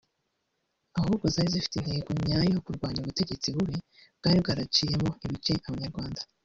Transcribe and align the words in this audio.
ahubwo 0.99 1.25
zari 1.33 1.49
zifite 1.55 1.75
intego 1.79 2.09
nyayo 2.27 2.49
yo 2.55 2.61
kurwanya 2.65 2.99
ubutegetsi 3.01 3.47
bubi 3.55 3.77
bwari 4.19 4.37
bwaraciyemo 4.43 5.09
ibice 5.25 5.53
Abanyarwanda 5.67 6.21